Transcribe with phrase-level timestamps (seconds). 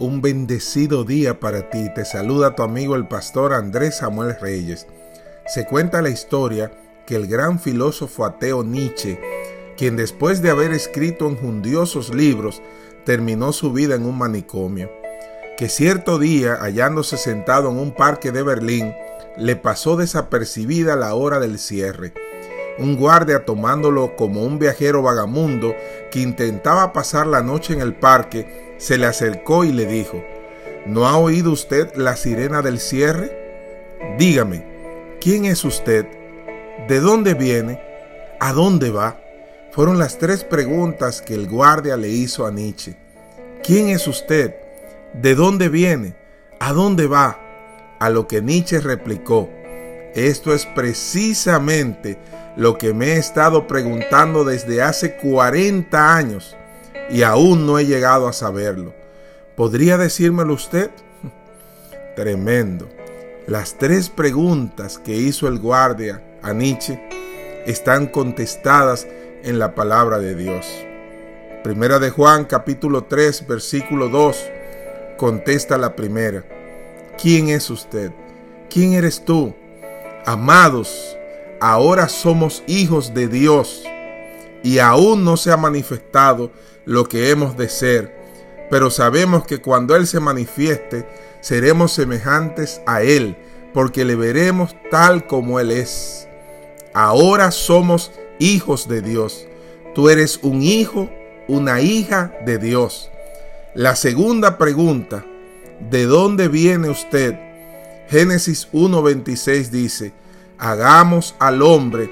[0.00, 1.90] un bendecido día para ti.
[1.94, 4.86] Te saluda tu amigo el pastor Andrés Samuel Reyes.
[5.46, 6.72] Se cuenta la historia
[7.06, 9.20] que el gran filósofo ateo Nietzsche,
[9.76, 12.62] quien después de haber escrito enjundiosos libros,
[13.04, 14.90] terminó su vida en un manicomio,
[15.58, 18.94] que cierto día, hallándose sentado en un parque de Berlín,
[19.36, 22.14] le pasó desapercibida la hora del cierre.
[22.80, 25.74] Un guardia tomándolo como un viajero vagamundo
[26.10, 30.24] que intentaba pasar la noche en el parque, se le acercó y le dijo,
[30.86, 33.30] ¿no ha oído usted la sirena del cierre?
[34.18, 34.64] Dígame,
[35.20, 36.06] ¿quién es usted?
[36.88, 37.80] ¿De dónde viene?
[38.40, 39.20] ¿A dónde va?
[39.72, 42.96] Fueron las tres preguntas que el guardia le hizo a Nietzsche.
[43.62, 44.54] ¿Quién es usted?
[45.12, 46.14] ¿De dónde viene?
[46.58, 47.38] ¿A dónde va?
[47.98, 49.50] A lo que Nietzsche replicó,
[50.14, 52.18] esto es precisamente
[52.60, 56.58] lo que me he estado preguntando desde hace 40 años
[57.08, 58.92] y aún no he llegado a saberlo.
[59.56, 60.90] ¿Podría decírmelo usted?
[62.16, 62.86] Tremendo.
[63.46, 67.00] Las tres preguntas que hizo el guardia a Nietzsche
[67.64, 69.06] están contestadas
[69.42, 70.66] en la palabra de Dios.
[71.64, 74.36] Primera de Juan capítulo 3 versículo 2
[75.16, 76.44] contesta la primera.
[77.18, 78.12] ¿Quién es usted?
[78.68, 79.56] ¿Quién eres tú?
[80.26, 81.16] Amados,
[81.60, 83.84] ahora somos hijos de Dios
[84.62, 86.50] y aún no se ha manifestado
[86.84, 88.16] lo que hemos de ser,
[88.70, 91.06] pero sabemos que cuando Él se manifieste,
[91.40, 93.36] seremos semejantes a Él,
[93.72, 96.28] porque le veremos tal como Él es.
[96.92, 99.46] Ahora somos hijos de Dios.
[99.94, 101.10] Tú eres un hijo,
[101.48, 103.10] una hija de Dios.
[103.74, 105.24] La segunda pregunta,
[105.90, 107.38] ¿de dónde viene usted?
[108.08, 110.12] Génesis 1.26 dice,
[110.60, 112.10] hagamos al hombre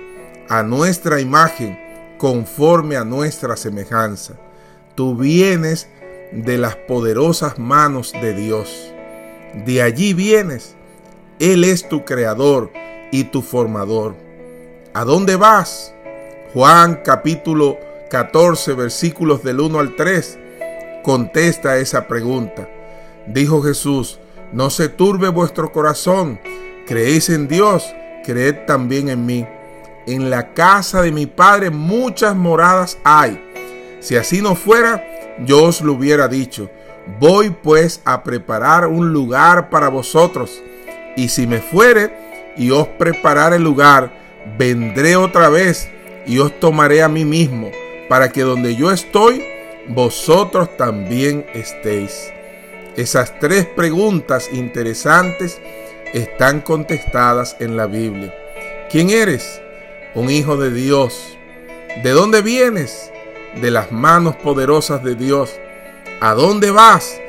[0.49, 1.79] a nuestra imagen,
[2.19, 4.35] conforme a nuestra semejanza.
[4.95, 5.89] Tú vienes
[6.33, 8.93] de las poderosas manos de Dios.
[9.67, 10.75] De allí vienes.
[11.39, 12.73] Él es tu creador
[13.13, 14.17] y tu formador.
[14.95, 15.95] ¿A dónde vas?
[16.55, 17.79] Juan capítulo
[18.11, 20.39] 14 versículos del 1 al 3
[21.05, 22.69] contesta esa pregunta.
[23.27, 24.19] Dijo Jesús,
[24.53, 26.41] no se turbe vuestro corazón,
[26.87, 27.95] creéis en Dios,
[28.29, 29.47] creed también en mí.
[30.07, 33.49] En la casa de mi Padre muchas moradas hay
[34.01, 35.05] si así no fuera,
[35.45, 36.71] yo os lo hubiera dicho.
[37.19, 40.63] Voy pues a preparar un lugar para vosotros.
[41.17, 42.13] Y si me fuere
[42.57, 44.13] y os preparar el lugar,
[44.57, 45.89] vendré otra vez
[46.27, 47.71] y os tomaré a mí mismo,
[48.09, 49.45] para que donde yo estoy,
[49.89, 52.31] vosotros también estéis.
[52.97, 55.61] Esas tres preguntas interesantes
[56.15, 58.35] están contestadas en la Biblia.
[58.91, 59.61] ¿Quién eres?
[60.15, 61.37] Un hijo de Dios.
[62.03, 63.11] ¿De dónde vienes?
[63.61, 65.59] de las manos poderosas de Dios.
[66.21, 67.21] ¿A dónde vas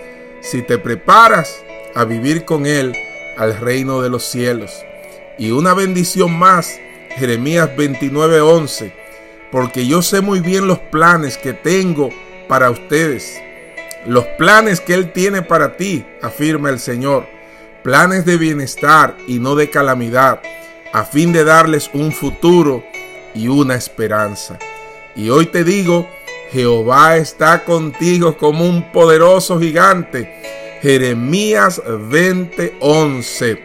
[0.41, 1.63] si te preparas
[1.95, 2.95] a vivir con Él
[3.37, 4.83] al reino de los cielos?
[5.37, 6.79] Y una bendición más,
[7.17, 8.91] Jeremías 29:11,
[9.51, 12.09] porque yo sé muy bien los planes que tengo
[12.47, 13.41] para ustedes,
[14.05, 17.27] los planes que Él tiene para ti, afirma el Señor,
[17.83, 20.41] planes de bienestar y no de calamidad,
[20.93, 22.83] a fin de darles un futuro
[23.33, 24.57] y una esperanza.
[25.15, 26.07] Y hoy te digo,
[26.51, 30.79] Jehová está contigo como un poderoso gigante.
[30.81, 33.59] Jeremías 20:11.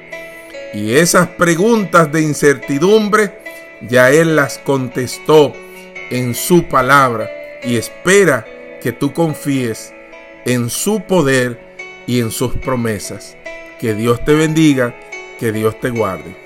[0.74, 3.38] Y esas preguntas de incertidumbre
[3.80, 5.52] ya Él las contestó
[6.10, 7.30] en su palabra
[7.62, 8.44] y espera
[8.82, 9.94] que tú confíes
[10.44, 11.58] en su poder
[12.06, 13.36] y en sus promesas.
[13.84, 14.94] Que Dios te bendiga,
[15.38, 16.43] que Dios te guarde.